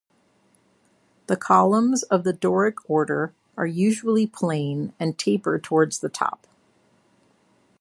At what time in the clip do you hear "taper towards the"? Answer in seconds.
5.15-6.09